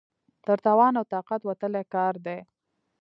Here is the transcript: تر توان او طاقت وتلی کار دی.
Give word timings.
تر 0.45 0.57
توان 0.65 0.93
او 0.99 1.05
طاقت 1.13 1.41
وتلی 1.45 1.83
کار 1.93 2.13
دی. 2.25 2.39